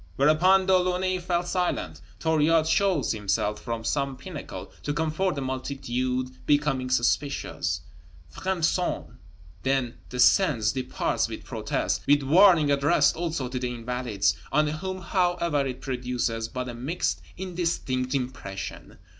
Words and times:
Whereupon 0.15 0.65
De 0.65 0.75
Launay 0.75 1.19
fell 1.19 1.43
silent. 1.43 2.01
Thuriot 2.19 2.65
shows 2.65 3.11
himself 3.11 3.61
from 3.61 3.83
some 3.83 4.17
pinnacle 4.17 4.71
to 4.81 4.95
comfort 4.95 5.35
the 5.35 5.41
multitude 5.43 6.31
becoming 6.47 6.89
suspicious, 6.89 7.81
fremes 8.31 8.65
cent, 8.67 9.05
then 9.61 9.99
descends, 10.09 10.71
departs 10.71 11.27
with 11.29 11.43
protest, 11.45 12.01
with 12.07 12.23
warning 12.23 12.71
addressed 12.71 13.15
also 13.15 13.47
to 13.47 13.59
the 13.59 13.69
Invalides, 13.69 14.35
on 14.51 14.69
whom 14.69 15.01
however 15.03 15.67
it 15.67 15.81
produces 15.81 16.47
but 16.47 16.67
a 16.67 16.73
mixed, 16.73 17.21
indistinct 17.37 18.15
impression. 18.15 18.97